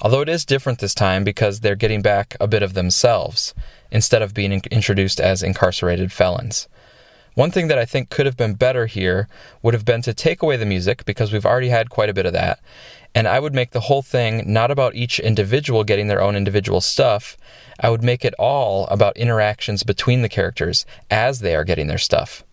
[0.00, 3.54] Although it is different this time because they're getting back a bit of themselves,
[3.90, 6.68] instead of being introduced as incarcerated felons.
[7.34, 9.28] One thing that I think could have been better here
[9.62, 12.24] would have been to take away the music, because we've already had quite a bit
[12.24, 12.60] of that,
[13.16, 16.82] and I would make the whole thing not about each individual getting their own individual
[16.82, 17.38] stuff.
[17.80, 21.96] I would make it all about interactions between the characters as they are getting their
[21.96, 22.44] stuff.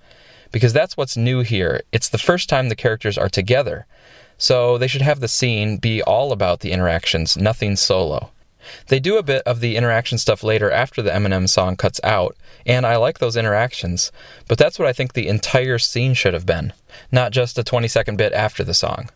[0.53, 1.81] Because that's what's new here.
[1.91, 3.85] It's the first time the characters are together.
[4.37, 8.31] So they should have the scene be all about the interactions, nothing solo.
[8.87, 12.37] They do a bit of the interaction stuff later after the Eminem song cuts out,
[12.65, 14.13] and I like those interactions,
[14.47, 16.71] but that's what I think the entire scene should have been,
[17.11, 19.09] not just a 20 second bit after the song.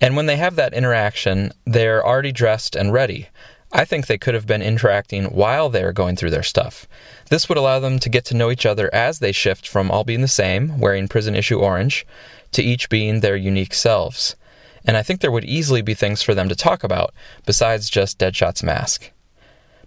[0.00, 3.28] And when they have that interaction, they're already dressed and ready.
[3.72, 6.86] I think they could have been interacting while they are going through their stuff.
[7.28, 10.04] This would allow them to get to know each other as they shift from all
[10.04, 12.06] being the same, wearing prison issue orange,
[12.52, 14.36] to each being their unique selves.
[14.84, 17.12] And I think there would easily be things for them to talk about
[17.46, 19.10] besides just Deadshot's mask.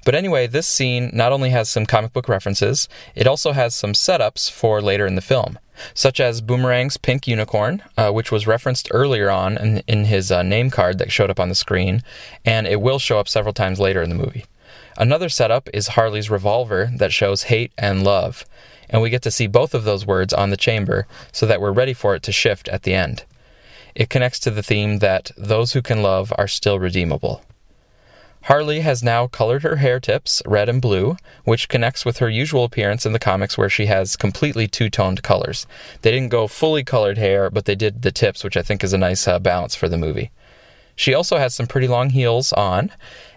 [0.07, 3.91] But anyway, this scene not only has some comic book references, it also has some
[3.91, 5.59] setups for later in the film
[5.93, 10.43] such as Boomerang's pink unicorn, uh, which was referenced earlier on in, in his uh,
[10.43, 12.03] name card that showed up on the screen,
[12.45, 14.45] and it will show up several times later in the movie.
[14.97, 18.45] Another setup is Harley's revolver that shows hate and love,
[18.89, 21.73] and we get to see both of those words on the chamber so that we're
[21.73, 23.25] ready for it to shift at the end.
[23.93, 27.43] It connects to the theme that those who can love are still redeemable.
[28.47, 32.63] Harley has now colored her hair tips red and blue, which connects with her usual
[32.63, 35.67] appearance in the comics where she has completely two toned colors.
[36.01, 38.93] They didn't go fully colored hair, but they did the tips, which I think is
[38.93, 40.31] a nice uh, balance for the movie.
[40.95, 42.89] She also has some pretty long heels on,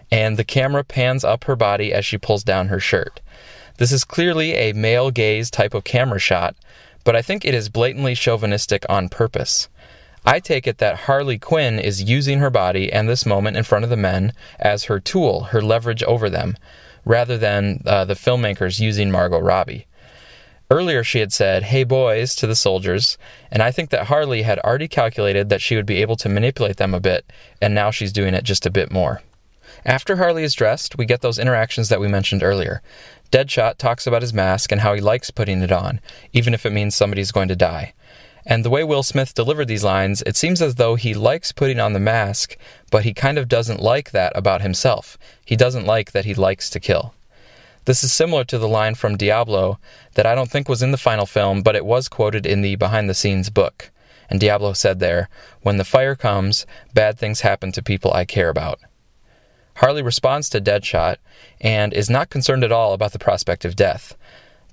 [0.09, 3.19] and the camera pans up her body as she pulls down her shirt.
[3.79, 6.55] This is clearly a male gaze type of camera shot,
[7.03, 9.67] but I think it is blatantly chauvinistic on purpose.
[10.25, 13.83] I take it that Harley Quinn is using her body and this moment in front
[13.83, 16.57] of the men as her tool, her leverage over them,
[17.05, 19.87] rather than uh, the filmmakers using Margot Robbie.
[20.69, 23.17] Earlier, she had said, Hey boys, to the soldiers,
[23.51, 26.77] and I think that Harley had already calculated that she would be able to manipulate
[26.77, 27.25] them a bit,
[27.61, 29.21] and now she's doing it just a bit more.
[29.85, 32.81] After Harley is dressed, we get those interactions that we mentioned earlier.
[33.31, 35.99] Deadshot talks about his mask and how he likes putting it on,
[36.31, 37.93] even if it means somebody's going to die.
[38.45, 41.79] And the way Will Smith delivered these lines, it seems as though he likes putting
[41.79, 42.57] on the mask,
[42.89, 45.17] but he kind of doesn't like that about himself.
[45.45, 47.13] He doesn't like that he likes to kill.
[47.85, 49.79] This is similar to the line from Diablo
[50.13, 52.75] that I don't think was in the final film, but it was quoted in the
[52.75, 53.91] behind the scenes book.
[54.29, 55.29] And Diablo said there,
[55.61, 58.79] When the fire comes, bad things happen to people I care about.
[59.75, 61.17] Harley responds to Deadshot
[61.59, 64.15] and is not concerned at all about the prospect of death.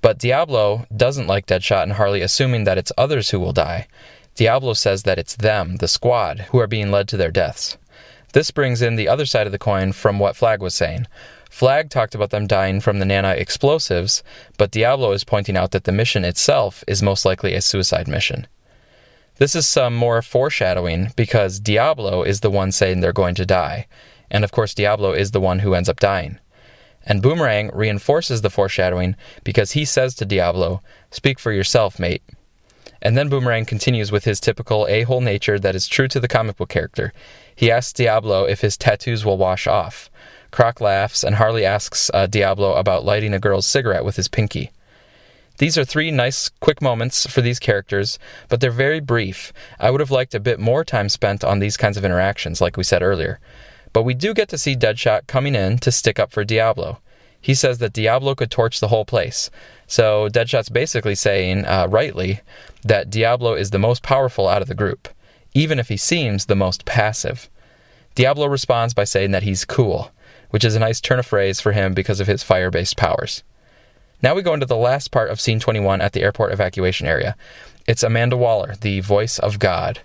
[0.01, 3.87] But Diablo doesn't like Deadshot and Harley, assuming that it's others who will die.
[4.35, 7.77] Diablo says that it's them, the squad, who are being led to their deaths.
[8.31, 11.07] This brings in the other side of the coin from what Flag was saying.
[11.49, 14.23] Flag talked about them dying from the nano explosives,
[14.57, 18.47] but Diablo is pointing out that the mission itself is most likely a suicide mission.
[19.37, 23.87] This is some more foreshadowing because Diablo is the one saying they're going to die,
[24.29, 26.39] and of course, Diablo is the one who ends up dying.
[27.05, 30.81] And Boomerang reinforces the foreshadowing because he says to Diablo,
[31.11, 32.23] Speak for yourself, mate.
[33.01, 36.27] And then Boomerang continues with his typical a hole nature that is true to the
[36.27, 37.13] comic book character.
[37.55, 40.09] He asks Diablo if his tattoos will wash off.
[40.51, 44.71] Croc laughs, and Harley asks uh, Diablo about lighting a girl's cigarette with his pinky.
[45.59, 49.51] These are three nice, quick moments for these characters, but they're very brief.
[49.77, 52.77] I would have liked a bit more time spent on these kinds of interactions, like
[52.77, 53.39] we said earlier.
[53.93, 56.99] But we do get to see Deadshot coming in to stick up for Diablo.
[57.41, 59.49] He says that Diablo could torch the whole place.
[59.87, 62.41] So Deadshot's basically saying, uh, rightly,
[62.83, 65.09] that Diablo is the most powerful out of the group,
[65.53, 67.49] even if he seems the most passive.
[68.15, 70.11] Diablo responds by saying that he's cool,
[70.49, 73.43] which is a nice turn of phrase for him because of his fire based powers.
[74.21, 77.37] Now we go into the last part of scene 21 at the airport evacuation area.
[77.87, 80.01] It's Amanda Waller, the voice of God.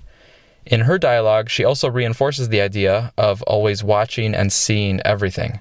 [0.67, 5.61] In her dialogue, she also reinforces the idea of always watching and seeing everything.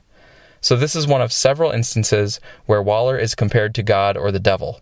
[0.61, 4.39] So, this is one of several instances where Waller is compared to God or the
[4.39, 4.81] devil.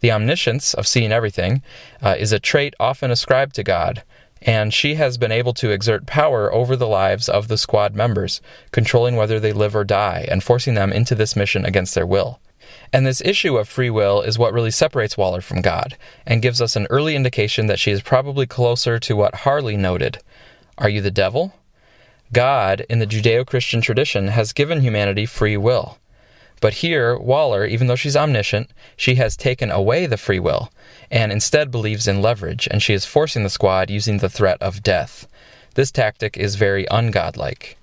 [0.00, 1.62] The omniscience of seeing everything
[2.02, 4.02] uh, is a trait often ascribed to God,
[4.42, 8.42] and she has been able to exert power over the lives of the squad members,
[8.72, 12.40] controlling whether they live or die and forcing them into this mission against their will.
[12.92, 15.96] And this issue of free will is what really separates Waller from God
[16.26, 20.18] and gives us an early indication that she is probably closer to what Harley noted
[20.78, 21.54] Are you the devil?
[22.32, 25.98] God, in the Judeo Christian tradition, has given humanity free will.
[26.60, 30.72] But here, Waller, even though she's omniscient, she has taken away the free will
[31.10, 34.82] and instead believes in leverage, and she is forcing the squad using the threat of
[34.82, 35.28] death.
[35.74, 37.76] This tactic is very ungodlike.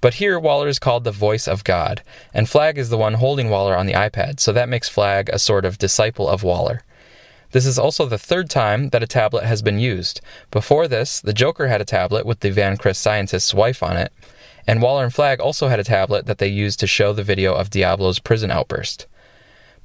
[0.00, 2.02] But here, Waller is called the voice of God,
[2.34, 5.38] and Flag is the one holding Waller on the iPad, so that makes Flag a
[5.38, 6.82] sort of disciple of Waller.
[7.52, 10.20] This is also the third time that a tablet has been used.
[10.50, 14.12] Before this, the Joker had a tablet with the Van Criss scientist's wife on it,
[14.66, 17.54] and Waller and Flag also had a tablet that they used to show the video
[17.54, 19.06] of Diablo's prison outburst.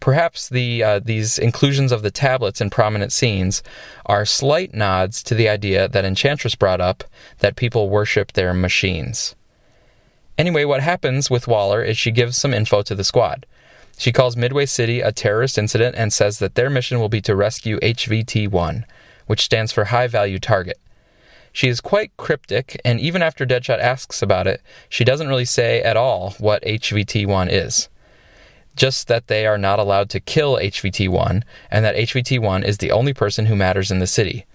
[0.02, 3.62] Perhaps the uh, these inclusions of the tablets in prominent scenes
[4.08, 7.04] are slight nods to the idea that Enchantress brought up
[7.40, 9.36] that people worship their machines.
[10.38, 13.46] Anyway, what happens with Waller is she gives some info to the squad.
[13.98, 17.36] She calls Midway City a terrorist incident and says that their mission will be to
[17.36, 18.86] rescue HVT 1,
[19.28, 20.80] which stands for High Value Target.
[21.54, 25.82] She is quite cryptic, and even after Deadshot asks about it, she doesn't really say
[25.82, 27.90] at all what HVT 1 is.
[28.76, 32.78] Just that they are not allowed to kill HVT 1, and that HVT 1 is
[32.78, 34.46] the only person who matters in the city.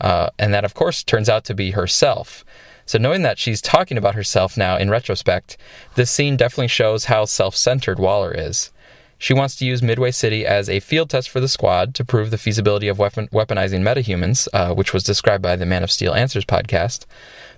[0.00, 2.44] Uh, and that, of course, turns out to be herself.
[2.86, 5.56] So, knowing that she's talking about herself now in retrospect,
[5.94, 8.72] this scene definitely shows how self centered Waller is.
[9.16, 12.30] She wants to use Midway City as a field test for the squad to prove
[12.30, 16.12] the feasibility of weapon- weaponizing metahumans, uh, which was described by the Man of Steel
[16.12, 17.06] Answers podcast.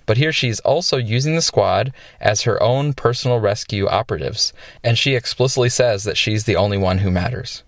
[0.05, 5.15] But here she's also using the squad as her own personal rescue operatives, and she
[5.15, 7.63] explicitly says that she's the only one who matters.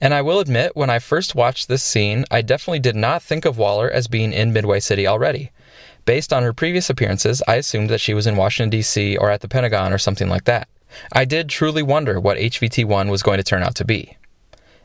[0.00, 3.44] And I will admit, when I first watched this scene, I definitely did not think
[3.44, 5.50] of Waller as being in Midway City already.
[6.04, 9.16] Based on her previous appearances, I assumed that she was in Washington, D.C.
[9.16, 10.68] or at the Pentagon or something like that.
[11.12, 14.16] I did truly wonder what HVT 1 was going to turn out to be.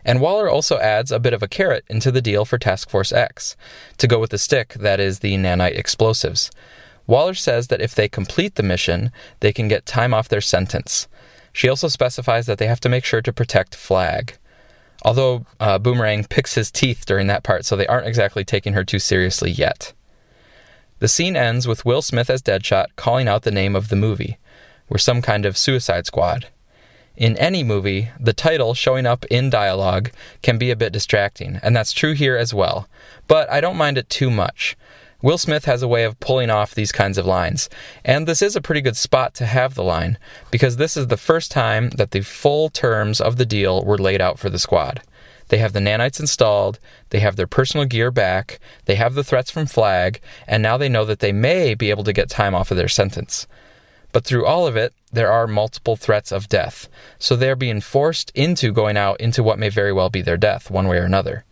[0.03, 3.11] And Waller also adds a bit of a carrot into the deal for Task Force
[3.11, 3.57] X,
[3.97, 6.51] to go with the stick that is the nanite explosives.
[7.07, 11.07] Waller says that if they complete the mission, they can get time off their sentence.
[11.51, 14.37] She also specifies that they have to make sure to protect Flag.
[15.03, 18.83] Although uh, Boomerang picks his teeth during that part, so they aren't exactly taking her
[18.83, 19.93] too seriously yet.
[20.99, 24.37] The scene ends with Will Smith as Deadshot calling out the name of the movie.
[24.87, 26.47] We're some kind of suicide squad.
[27.17, 31.75] In any movie, the title showing up in dialogue can be a bit distracting, and
[31.75, 32.87] that's true here as well.
[33.27, 34.77] But I don't mind it too much.
[35.21, 37.69] Will Smith has a way of pulling off these kinds of lines,
[38.05, 40.17] and this is a pretty good spot to have the line,
[40.49, 44.21] because this is the first time that the full terms of the deal were laid
[44.21, 45.01] out for the squad.
[45.49, 46.79] They have the nanites installed,
[47.09, 50.89] they have their personal gear back, they have the threats from Flag, and now they
[50.89, 53.47] know that they may be able to get time off of their sentence.
[54.11, 56.87] But through all of it, there are multiple threats of death,
[57.19, 60.71] so they're being forced into going out into what may very well be their death,
[60.71, 61.45] one way or another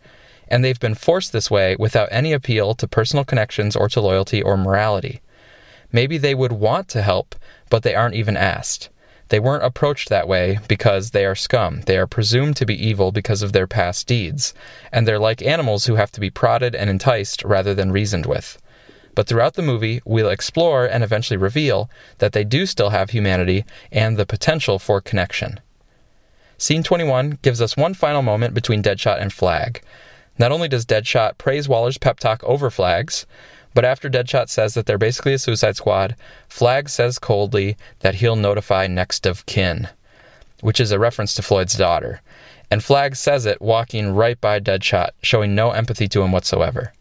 [0.48, 4.42] and they've been forced this way without any appeal to personal connections or to loyalty
[4.42, 5.20] or morality.
[5.92, 7.34] Maybe they would want to help,
[7.70, 8.90] but they aren't even asked.
[9.34, 11.80] They weren't approached that way because they are scum.
[11.86, 14.54] They are presumed to be evil because of their past deeds,
[14.92, 18.62] and they're like animals who have to be prodded and enticed rather than reasoned with.
[19.16, 23.64] But throughout the movie, we'll explore and eventually reveal that they do still have humanity
[23.90, 25.58] and the potential for connection.
[26.56, 29.82] Scene 21 gives us one final moment between Deadshot and Flag.
[30.38, 33.26] Not only does Deadshot praise Waller's pep talk over Flags,
[33.74, 36.16] but after Deadshot says that they're basically a suicide squad,
[36.48, 39.88] Flag says coldly that he'll notify next of kin,
[40.60, 42.22] which is a reference to Floyd's daughter.
[42.70, 46.92] And Flag says it walking right by Deadshot, showing no empathy to him whatsoever.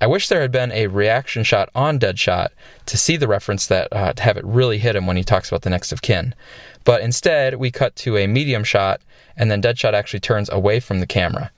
[0.00, 2.48] I wish there had been a reaction shot on Deadshot
[2.84, 5.48] to see the reference that uh, to have it really hit him when he talks
[5.48, 6.34] about the next of kin.
[6.84, 9.00] But instead, we cut to a medium shot,
[9.36, 11.50] and then Deadshot actually turns away from the camera.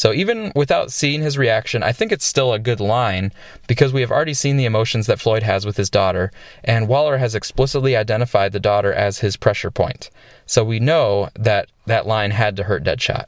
[0.00, 3.32] So even without seeing his reaction, I think it's still a good line
[3.66, 6.32] because we have already seen the emotions that Floyd has with his daughter,
[6.64, 10.08] and Waller has explicitly identified the daughter as his pressure point.
[10.46, 13.26] So we know that that line had to hurt Deadshot.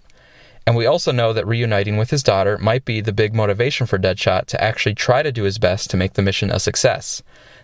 [0.67, 3.99] And we also know that reuniting with his daughter might be the big motivation for
[3.99, 7.23] Deadshot to actually try to do his best to make the mission a success.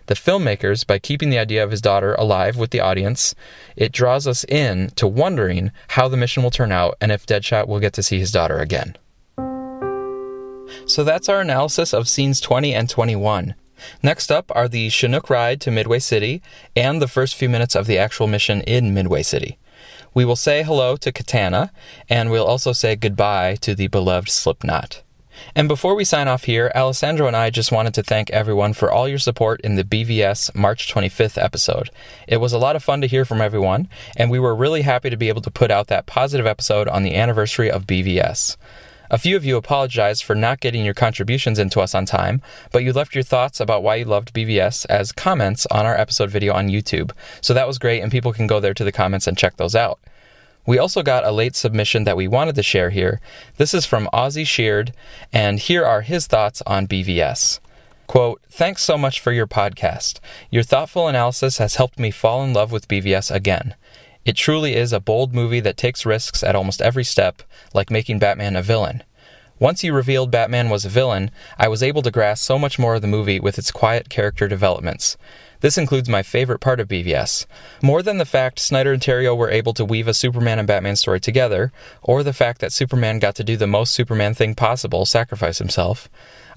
[0.09, 3.35] The filmmakers, by keeping the idea of his daughter alive with the audience,
[3.75, 7.67] it draws us in to wondering how the mission will turn out and if Deadshot
[7.67, 8.97] will get to see his daughter again.
[10.87, 13.53] So that's our analysis of scenes 20 and 21.
[14.01, 16.41] Next up are the Chinook ride to Midway City
[16.75, 19.59] and the first few minutes of the actual mission in Midway City.
[20.15, 21.71] We will say hello to Katana,
[22.09, 25.03] and we'll also say goodbye to the beloved Slipknot.
[25.55, 28.91] And before we sign off here, Alessandro and I just wanted to thank everyone for
[28.91, 31.89] all your support in the BVS March 25th episode.
[32.27, 35.09] It was a lot of fun to hear from everyone, and we were really happy
[35.09, 38.57] to be able to put out that positive episode on the anniversary of BVS.
[39.11, 42.83] A few of you apologized for not getting your contributions into us on time, but
[42.83, 46.53] you left your thoughts about why you loved BVS as comments on our episode video
[46.53, 47.11] on YouTube.
[47.41, 49.75] So that was great, and people can go there to the comments and check those
[49.75, 49.99] out.
[50.65, 53.21] We also got a late submission that we wanted to share here.
[53.57, 54.93] This is from Ozzy Sheard,
[55.33, 57.59] and here are his thoughts on BVS.
[58.07, 60.19] Quote, Thanks so much for your podcast.
[60.49, 63.75] Your thoughtful analysis has helped me fall in love with BVS again.
[64.25, 67.41] It truly is a bold movie that takes risks at almost every step,
[67.73, 69.03] like making Batman a villain.
[69.59, 72.95] Once you revealed Batman was a villain, I was able to grasp so much more
[72.95, 75.17] of the movie with its quiet character developments.
[75.59, 77.45] This includes my favorite part of BVS.
[77.83, 80.95] More than the fact Snyder and Terrio were able to weave a Superman and Batman
[80.95, 85.05] story together, or the fact that Superman got to do the most Superman thing possible,
[85.05, 86.07] sacrifice himself,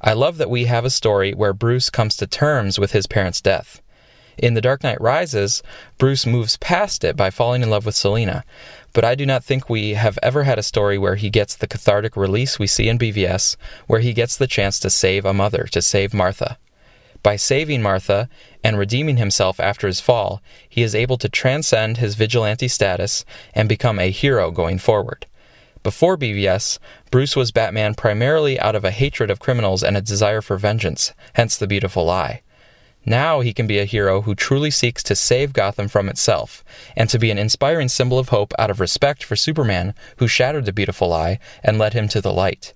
[0.01, 3.41] I love that we have a story where Bruce comes to terms with his parents'
[3.41, 3.83] death.
[4.39, 5.63] In The Dark Knight Rises,
[5.99, 8.45] Bruce moves past it by falling in love with Selina,
[8.93, 11.67] but I do not think we have ever had a story where he gets the
[11.67, 15.65] cathartic release we see in BVS, where he gets the chance to save a mother,
[15.73, 16.59] to save Martha.
[17.23, 18.29] By saving Martha
[18.65, 23.25] and redeeming himself after his fall, he is able to transcend his vigilante status
[23.55, 25.27] and become a hero going forward.
[25.83, 26.79] Before BVS,
[27.11, 31.13] Bruce was Batman primarily out of a hatred of criminals and a desire for vengeance,
[31.35, 32.43] hence the beautiful lie.
[33.05, 36.63] Now he can be a hero who truly seeks to save Gotham from itself,
[36.97, 40.67] and to be an inspiring symbol of hope out of respect for Superman, who shattered
[40.67, 42.75] the beautiful lie and led him to the light.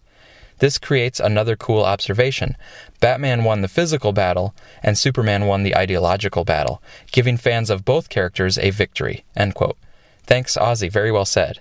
[0.58, 2.56] This creates another cool observation.
[2.98, 8.08] Batman won the physical battle, and Superman won the ideological battle, giving fans of both
[8.08, 9.24] characters a victory.
[10.24, 10.90] Thanks, Ozzy.
[10.90, 11.60] Very well said.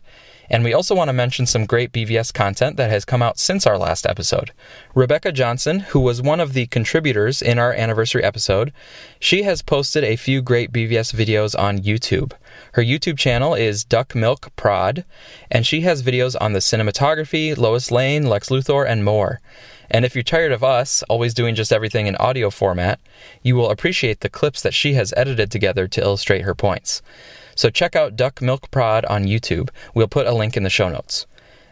[0.50, 3.66] And we also want to mention some great BVS content that has come out since
[3.66, 4.52] our last episode.
[4.94, 8.72] Rebecca Johnson, who was one of the contributors in our anniversary episode,
[9.20, 12.34] she has posted a few great BVS videos on YouTube.
[12.74, 15.04] Her YouTube channel is Duck Milk Prod,
[15.50, 19.42] and she has videos on the cinematography, Lois Lane, Lex Luthor, and more.
[19.90, 23.00] And if you're tired of us always doing just everything in audio format,
[23.44, 27.02] you will appreciate the clips that she has edited together to illustrate her points.
[27.56, 29.70] So check out Duck Milk Prod on YouTube.
[29.94, 31.26] We'll put a link in the show notes.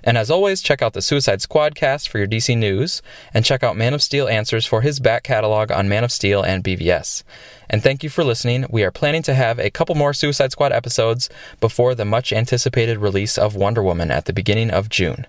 [0.04, 3.02] And as always, check out the Suicide Squadcast for your DC news,
[3.34, 6.44] and check out Man of Steel Answers for his back catalog on Man of Steel
[6.44, 7.24] and BVS.
[7.70, 8.66] And thank you for listening.
[8.70, 11.30] We are planning to have a couple more Suicide Squad episodes
[11.62, 15.26] before the much anticipated release of Wonder Woman at the beginning of June.